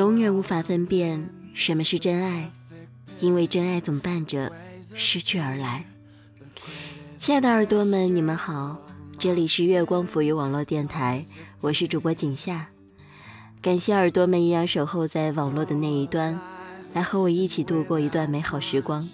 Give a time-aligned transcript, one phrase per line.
[0.00, 2.50] 永远无法分辨什么是真爱，
[3.20, 4.50] 因为真爱总伴着
[4.94, 5.84] 失去而来。
[7.18, 8.78] 亲爱的耳朵们，你们好，
[9.18, 11.22] 这里是月光抚育网络电台，
[11.60, 12.68] 我是主播景夏。
[13.60, 16.40] 感谢耳朵们依然守候在网络的那一端，
[16.94, 19.06] 来和我一起度过一段美好时光。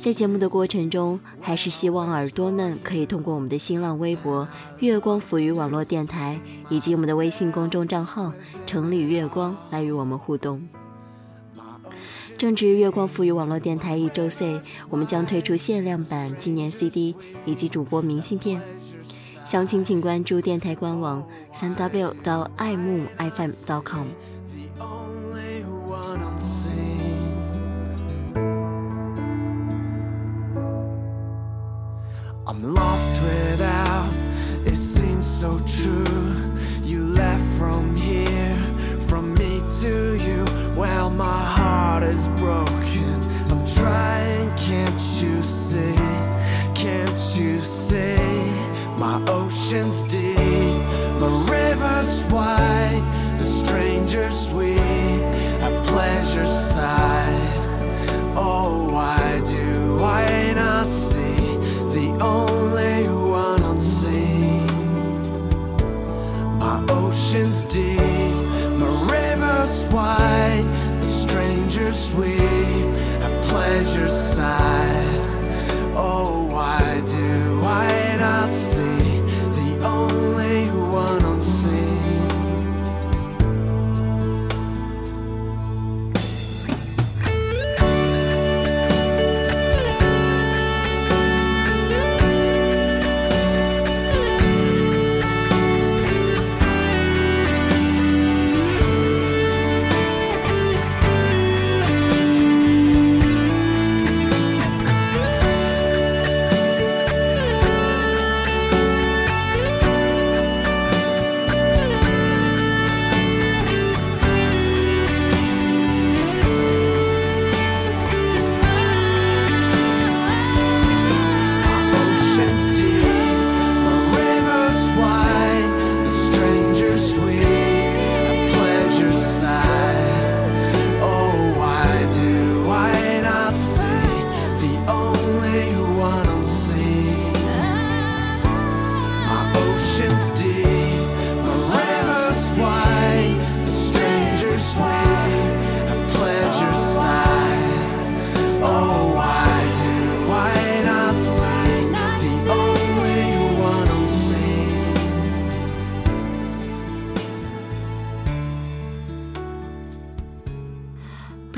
[0.00, 4.46] 在节目的过程中，还是希望耳朵们可以通过我们的新浪微博
[4.78, 6.38] “月光浮语网络电台”
[6.70, 8.32] 以及我们的微信公众账号
[8.64, 10.62] “城里月光”来与我们互动。
[12.38, 18.60] 正值月光赋予网络电台一周岁，我们将推出限量版纪念 CD 以及主播明信片，
[19.44, 23.50] 详情请关注电台官网三 w 到爱慕 fm
[32.48, 34.08] I'm lost without,
[34.64, 36.32] it seems so true.
[36.84, 38.56] You left from here,
[39.08, 40.44] from me to you.
[40.76, 43.20] Well, my heart is broken.
[43.50, 45.96] I'm trying, can't you see?
[46.76, 48.14] Can't you see?
[48.96, 50.38] My ocean's deep,
[51.18, 53.02] my river's wide,
[53.40, 56.75] the stranger's sweet, at pleasure's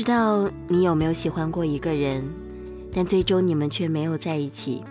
[0.00, 2.26] 知道你有没有喜欢过一个人，
[2.90, 4.82] 但最终你们却没有在一起。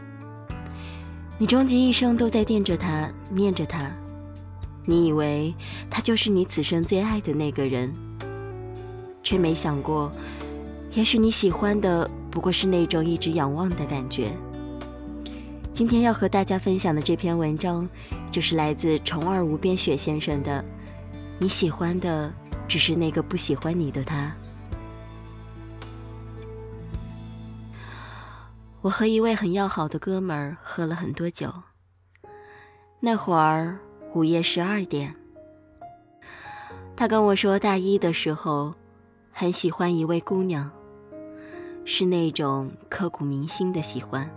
[1.40, 3.92] 你终其一生都在惦着他，念着他，
[4.86, 5.52] 你以为
[5.90, 7.92] 他就是你此生最爱的那个人，
[9.24, 10.12] 却没想过，
[10.92, 14.32] 也许你喜欢的不过是那种一直仰望的感觉。
[15.74, 17.90] 今天要和大家分享的这篇文章，
[18.30, 20.64] 就是来自虫儿无边雪先生的。
[21.40, 22.32] 你喜欢的
[22.68, 24.32] 只是那个不喜欢你的他。
[28.82, 31.54] 我和一位很要好的哥们儿喝了很多酒。
[33.02, 33.78] 那会儿
[34.14, 35.14] 午夜十二点，
[36.96, 38.74] 他跟我说，大一的时候
[39.32, 40.70] 很喜欢一位姑娘，
[41.84, 44.30] 是那种刻骨铭心的喜欢。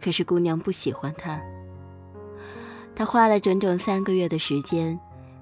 [0.00, 1.40] 可是姑娘不喜欢他，
[2.94, 4.98] 他花了整整三个月的时间，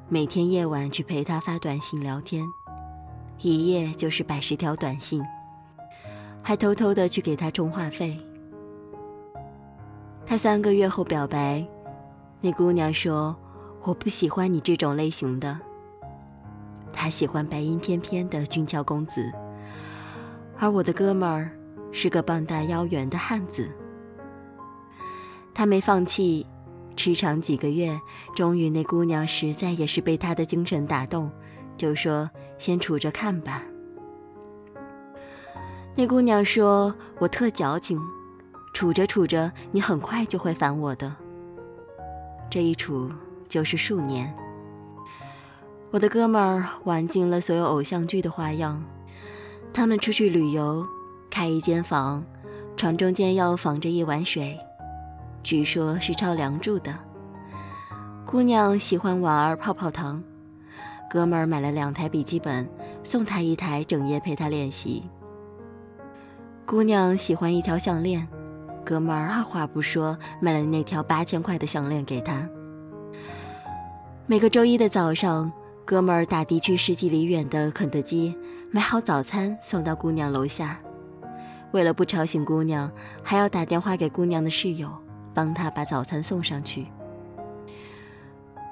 [0.09, 2.45] 每天夜晚去陪她发短信聊天，
[3.41, 5.23] 一夜就是百十条短信。
[6.49, 8.17] 还偷偷的去给他充话费。
[10.25, 11.63] 他三个月后表白，
[12.41, 13.37] 那姑娘说
[13.85, 15.61] ：“我不喜欢你这种类型的。”
[16.91, 19.31] 他喜欢白衣翩翩的俊俏公子，
[20.57, 21.51] 而我的哥们儿
[21.93, 23.71] 是个膀大腰圆的汉子。
[25.53, 26.47] 他没放弃，
[26.97, 28.01] 痴缠几个月，
[28.35, 31.31] 终于那姑娘实在也是被他的精神打动，
[31.77, 33.63] 就说：“先处着看吧。”
[35.99, 38.01] 那姑娘说：“我特矫情，
[38.73, 41.13] 处着处着，你很快就会烦我的。”
[42.49, 43.11] 这一处
[43.49, 44.33] 就是数年。
[45.91, 48.81] 我的哥们儿玩尽了所有偶像剧的花样，
[49.75, 50.87] 他们出去旅游，
[51.29, 52.23] 开一间房，
[52.77, 54.57] 床中间要放着一碗水，
[55.43, 56.97] 据说是抄梁祝的。
[58.25, 60.23] 姑娘喜欢玩泡泡糖，
[61.11, 62.71] 哥们儿买了两台笔记本，
[63.03, 65.03] 送他一台，整夜陪他练习。
[66.69, 68.29] 姑娘喜欢一条项链，
[68.85, 72.47] 哥们儿二话不说买了那条八千块的项链给她。
[74.27, 75.51] 每个周一的早上，
[75.87, 78.37] 哥们儿打的去十几里远的肯德基，
[78.71, 80.79] 买好早餐送到姑娘楼下。
[81.71, 82.93] 为了不吵醒姑娘，
[83.23, 84.91] 还要打电话给姑娘的室友，
[85.33, 86.85] 帮她把早餐送上去。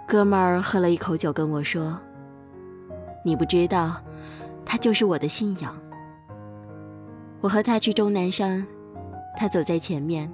[0.06, 1.98] 哥们儿喝了一口酒，跟我说
[3.24, 3.96] ：“你不知道，
[4.66, 5.74] 他就是我的信仰。”
[7.40, 8.66] 我和他去终南山，
[9.36, 10.30] 他走在前面，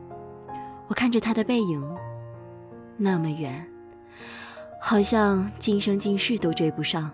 [0.87, 1.83] 我看着他的背影，
[2.97, 3.67] 那么远，
[4.81, 7.11] 好像今生今世都追不上。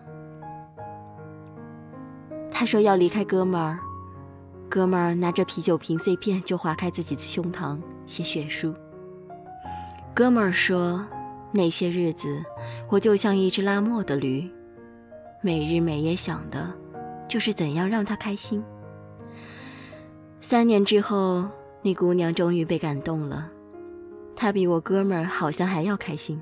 [2.51, 3.79] 他说要离开哥们儿，
[4.69, 8.75] 哥们儿拿着啤酒瓶碎片就划开自己的胸膛写血书。
[10.13, 11.05] 哥们儿说，
[11.53, 12.43] 那些日子
[12.89, 14.51] 我就像一只拉磨的驴，
[15.41, 16.73] 每日每夜想的，
[17.29, 18.63] 就是怎样让他开心。
[20.41, 21.45] 三年之后，
[21.83, 23.51] 那姑娘终于被感动了。
[24.37, 26.41] 她比我哥们儿好像还要开心。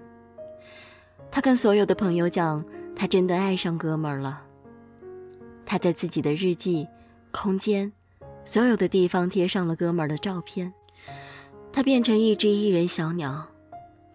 [1.31, 2.64] 她跟所有的朋友讲，
[2.94, 4.43] 她真的爱上哥们儿了。
[5.64, 6.87] 她在自己的日记、
[7.32, 7.90] 空间，
[8.44, 10.72] 所有的地方贴上了哥们儿的照片。
[11.72, 13.46] 她变成一只艺人小鸟，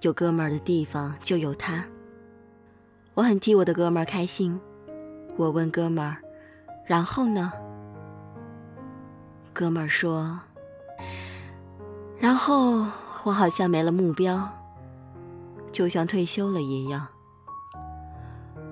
[0.02, 1.84] 有哥们儿的地方就有她。
[3.16, 4.60] 我很替我的哥们儿开心。
[5.38, 6.18] 我问哥们儿
[6.86, 7.52] ：“然后呢？”
[9.54, 10.40] 哥们儿说
[12.20, 12.86] ：“然后
[13.24, 14.48] 我好像没了目标，
[15.72, 17.08] 就像退休了一样。”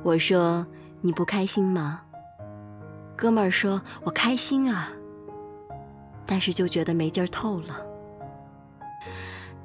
[0.04, 0.66] 我说
[1.02, 2.02] ：“你不开心吗？”
[3.18, 4.90] 哥们儿说：“我开心啊，
[6.26, 7.86] 但是就觉得没劲儿透了。”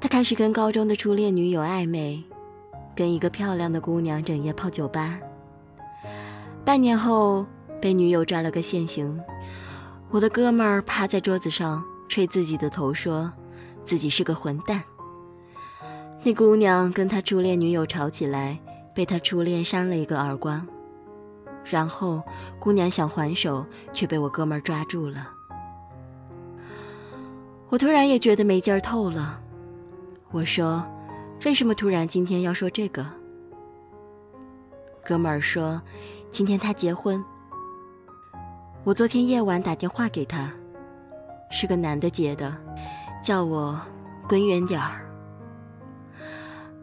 [0.01, 2.21] 他开始跟高中的初恋女友暧昧，
[2.93, 5.17] 跟一个漂亮的姑娘整夜泡酒吧。
[6.65, 7.45] 半年后，
[7.81, 9.19] 被女友抓了个现行。
[10.15, 13.29] 我的哥们儿趴在桌子上吹自己的头，说
[13.83, 14.81] 自己是个混蛋。
[16.23, 18.57] 那姑娘跟他初恋女友吵起来，
[18.95, 20.65] 被他初恋扇了一个耳光。
[21.65, 22.23] 然后
[22.59, 25.29] 姑娘想还手，却被我哥们儿抓住了。
[27.67, 29.41] 我突然也觉得没劲儿透了。
[30.31, 30.81] 我说
[31.43, 33.05] ：“为什么突然今天要说这个？”
[35.05, 35.81] 哥们儿说
[36.31, 37.21] ：“今天他结婚。”
[38.85, 40.53] 我昨天夜晚打电话给他，
[41.49, 42.55] 是个男的接的，
[43.19, 43.75] 叫我
[44.29, 45.09] 滚远点儿。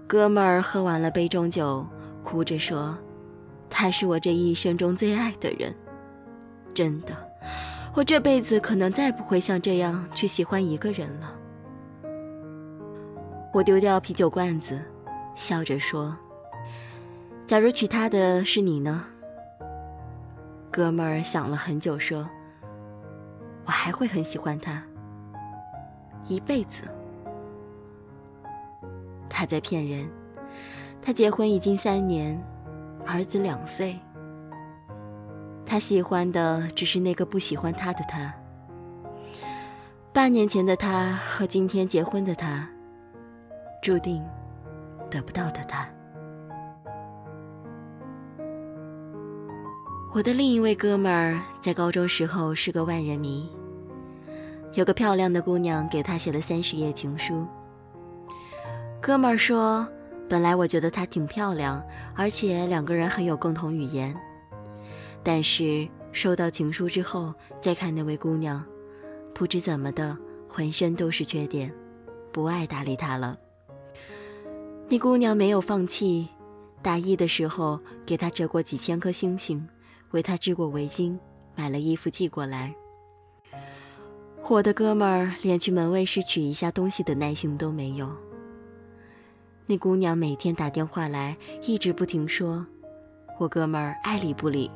[0.08, 1.86] 哥们儿喝完了杯中酒，
[2.24, 2.98] 哭着说
[3.70, 5.72] ：“他是我这一生中最爱的人，
[6.74, 7.14] 真的，
[7.94, 11.38] 我这辈子可能再不会像这样去喜欢一个人了。”
[13.54, 14.82] 我丢掉啤酒罐子，
[15.36, 16.16] 笑着说
[17.46, 19.04] ：“假如娶她的是你呢？”
[20.72, 22.26] 哥们儿想了很久，说
[23.66, 24.82] ：“我还会很喜欢他，
[26.26, 26.84] 一辈子。”
[29.28, 30.08] 他在骗人。
[31.02, 32.40] 他结婚已经三年，
[33.04, 33.98] 儿子两岁。
[35.66, 38.32] 他喜欢的只是那个不喜欢他的他。
[40.12, 42.66] 半年前的他和今天结婚的他，
[43.82, 44.24] 注定
[45.10, 45.86] 得不到的他。
[50.14, 53.48] 我的另一位哥们儿在高中时候是个万人迷，
[54.74, 57.46] 有个漂亮的姑娘给他写了三十页情书。
[59.00, 59.88] 哥们儿说
[60.28, 61.82] ：“本来我觉得她挺漂亮，
[62.14, 64.14] 而且两个人很有共同语言。
[65.22, 68.62] 但是收到情书之后，再看那位姑娘，
[69.32, 70.14] 不知怎么的，
[70.46, 71.72] 浑身都是缺点，
[72.30, 73.38] 不爱搭理他了。
[74.90, 76.28] 那姑娘没有放弃，
[76.82, 79.66] 大一的时候给他折过几千颗星星。”
[80.12, 81.18] 为他织过围巾，
[81.54, 82.74] 买了衣服寄过来。
[84.48, 88.10] 我的哥们儿连去门卫室取一下东西的耐心都没有。
[89.66, 92.66] 那姑娘每天打电话来，一直不停说，
[93.38, 94.70] 我哥们儿爱理不理，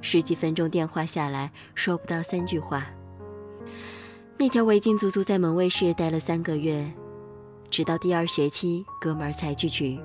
[0.00, 2.84] 十几分钟电话下来说不到三句话。
[4.36, 6.92] 那条围巾足足在门卫室待了三个月，
[7.70, 9.98] 直到第二学期，哥们儿才去取。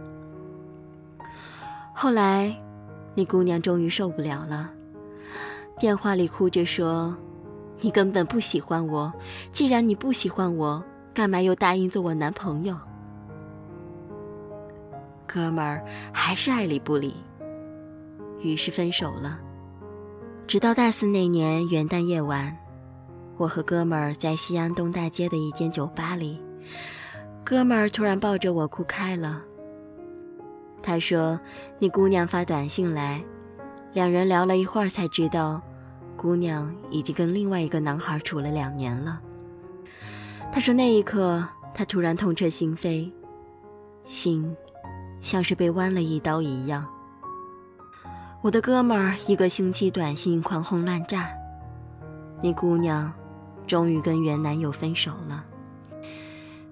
[1.94, 2.56] 后来，
[3.15, 4.72] 那姑娘终于受不了了。
[5.79, 7.15] 电话里哭着说
[7.81, 9.13] ：“你根本不喜欢我，
[9.51, 12.75] 既然你不喜欢我，干嘛又答应做我男朋友？”
[15.27, 17.13] 哥们儿还是爱理不理，
[18.41, 19.39] 于是分手了。
[20.48, 22.57] 直到大四那年元旦夜晚，
[23.38, 26.41] 我和哥们儿在西安东大街的一间酒吧里，
[27.43, 29.43] 哥们儿突然抱着我哭开了。
[30.81, 31.39] 他说
[31.77, 33.24] ：“那姑娘发短信来。”
[33.93, 35.60] 两人聊了一会儿，才知道
[36.17, 39.21] 姑娘已经跟另外一个男孩处了两年了。
[40.51, 43.09] 他说那一刻，他突然痛彻心扉，
[44.05, 44.55] 心
[45.21, 46.86] 像是被剜了一刀一样。
[48.41, 51.29] 我的哥们儿一个星期短信狂轰滥炸，
[52.41, 53.12] 那姑娘
[53.65, 55.43] 终于跟原男友分手了。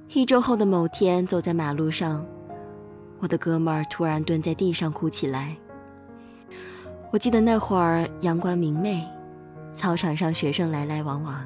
[0.09, 2.25] 一周后的某天，走在马路上，
[3.19, 5.55] 我的哥们儿突然蹲在地上哭起来。
[7.11, 9.05] 我记得那会儿阳光明媚，
[9.75, 11.45] 操场上学生来来往往。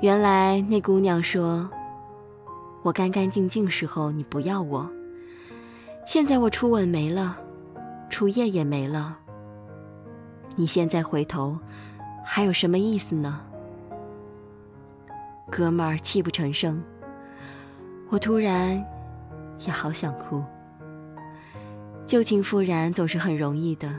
[0.00, 1.68] 原来那姑娘说
[2.82, 4.88] ：“我干干净净时候你不要我，
[6.06, 7.36] 现在我初吻没了，
[8.10, 9.16] 初夜也没了。
[10.56, 11.58] 你现在回头，
[12.24, 13.40] 还有什么意思呢？”
[15.50, 16.82] 哥们儿泣不成声，
[18.10, 18.84] 我突然
[19.66, 20.42] 也好想哭。
[22.04, 23.90] 旧情复燃总是很容易的。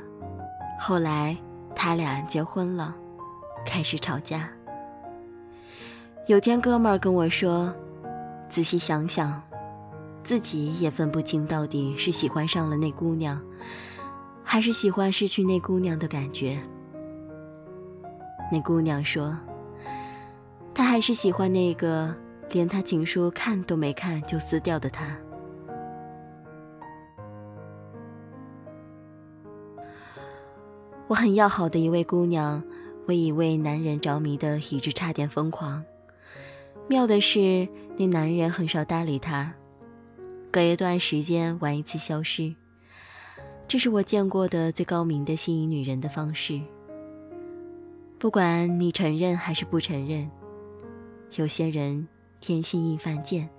[0.80, 1.36] 后来
[1.82, 2.94] 他俩结婚了，
[3.66, 4.50] 开始吵架。
[6.28, 7.74] 有天哥们儿跟我说
[8.50, 9.42] ：“仔细想想，
[10.22, 13.42] 自己也分不清到底是喜欢上了那姑娘，
[14.44, 16.60] 还是喜欢失去那姑娘的感觉。”
[18.52, 19.34] 那姑娘说。
[20.74, 22.14] 他还是喜欢那个
[22.52, 25.18] 连他情书看都没看就撕掉的他。
[31.10, 32.62] 我很要好的一位姑娘，
[33.08, 35.84] 为一位男人着迷的以致差点疯狂。
[36.88, 39.52] 妙的是，那男人很少搭理她，
[40.52, 42.54] 隔一段时间玩一次消失。
[43.68, 46.62] 这是我见过的最高明的吸引女人的方式。
[48.20, 50.30] 不管你承认还是不承认。
[51.38, 52.08] 有些人
[52.40, 53.50] 天性易犯贱，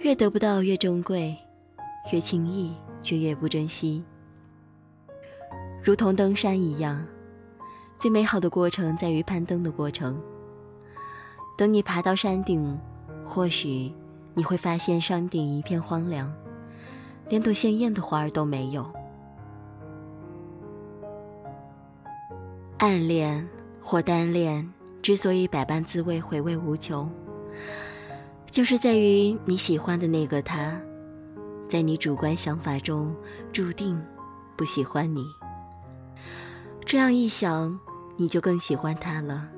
[0.00, 1.36] 越得不到越珍贵，
[2.12, 4.02] 越轻易却越不珍惜。
[5.82, 7.04] 如同登山一样，
[7.96, 10.20] 最美好的过程在于攀登的过程。
[11.56, 12.78] 等你爬到山顶，
[13.24, 13.92] 或许
[14.34, 16.32] 你会发现山顶一片荒凉，
[17.28, 18.84] 连朵鲜艳的花儿都没有。
[22.78, 23.48] 暗恋
[23.82, 24.70] 或单恋。
[25.02, 27.10] 之所以百般滋味回味无穷，
[28.50, 30.78] 就是在于你喜欢的那个他，
[31.66, 33.16] 在你主观想法中
[33.50, 33.98] 注定
[34.58, 35.24] 不喜欢你。
[36.84, 37.78] 这样一想，
[38.16, 39.48] 你就更喜欢他了，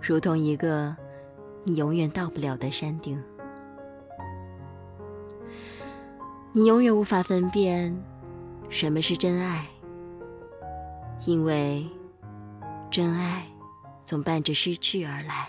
[0.00, 0.96] 如同一个
[1.62, 3.22] 你永远到不了的山顶。
[6.52, 7.96] 你永远无法分辨
[8.68, 9.66] 什么是真爱，
[11.26, 11.86] 因为
[12.90, 13.44] 真爱。
[14.04, 15.48] 总伴着失去而来。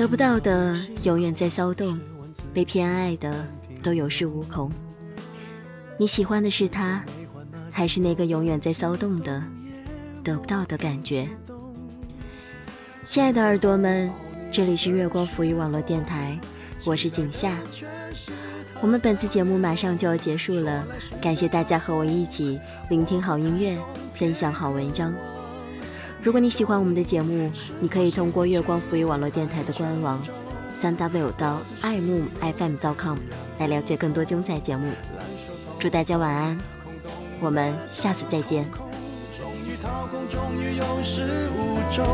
[0.00, 2.00] 得不到的永远在骚动，
[2.54, 3.46] 被偏爱的
[3.82, 4.72] 都有恃无恐。
[5.98, 7.04] 你喜欢的是他，
[7.70, 9.42] 还是那个永远在骚动的
[10.24, 11.28] 得不到的感觉？
[13.04, 14.10] 亲爱的耳朵们，
[14.50, 16.40] 这里是月光浮语网络电台，
[16.86, 17.58] 我是景夏。
[18.80, 20.82] 我们本次节目马上就要结束了，
[21.20, 23.78] 感谢大家和我一起聆听好音乐，
[24.14, 25.12] 分享好文章。
[26.22, 27.50] 如果你喜欢我们的节目，
[27.80, 30.20] 你可以通过月光浮语网络电台的官网，
[30.78, 33.16] 三 w 到爱慕 fm.com
[33.58, 34.92] 来了解更多精彩节目。
[35.78, 36.58] 祝大家晚安。
[37.40, 38.66] 我们下次再见。
[39.40, 41.22] 终于掏空，终于有始
[41.56, 42.04] 无终，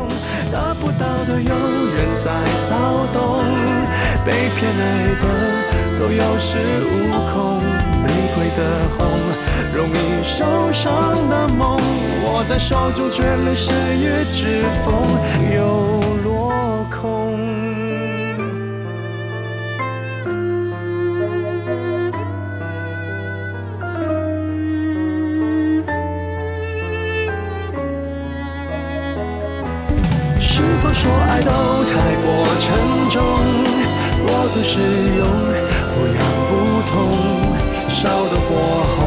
[0.53, 3.43] 得不到的永远在骚动，
[4.25, 5.23] 被偏爱的
[5.99, 7.59] 都有恃无恐，
[8.01, 9.06] 玫瑰的红，
[10.27, 10.43] 受
[10.73, 11.79] 伤的梦，
[12.25, 14.93] 握在手中却流失于指缝，
[15.55, 16.51] 又落
[16.91, 17.33] 空。
[30.39, 31.49] 是否说爱都
[31.85, 32.27] 太过
[32.59, 32.65] 沉
[33.09, 33.15] 重？
[34.25, 34.79] 过度使
[35.17, 35.25] 用，
[35.95, 36.19] 不痒
[36.49, 36.51] 不
[36.85, 36.95] 痛，
[37.87, 38.49] 烧得火
[38.97, 39.06] 红，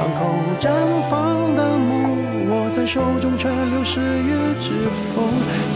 [0.00, 0.70] 伤口绽
[1.10, 4.70] 放的梦，握在手中却流失于指
[5.12, 5.22] 缝，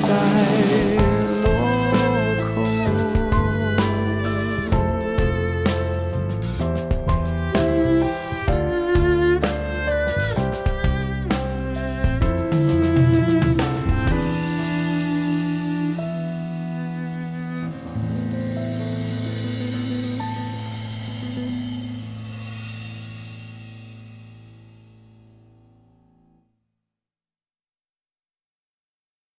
[0.01, 1.24] 在。